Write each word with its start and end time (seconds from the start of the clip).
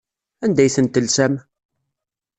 Anda 0.43 0.61
ay 0.63 0.71
tent-telsam? 0.75 1.33